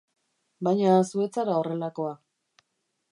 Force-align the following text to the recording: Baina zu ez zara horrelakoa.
Baina 0.67 0.95
zu 1.09 1.23
ez 1.27 1.29
zara 1.37 1.59
horrelakoa. 1.59 2.17